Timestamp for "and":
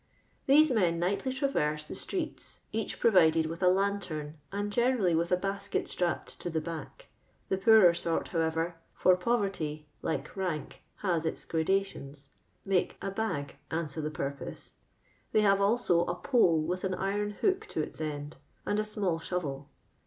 18.65-18.79